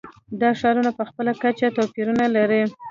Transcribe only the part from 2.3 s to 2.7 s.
لري.